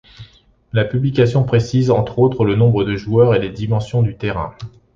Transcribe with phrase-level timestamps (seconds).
[0.73, 4.55] La publication précise entre autres le nombre de joueurs et les dimensions du terrain.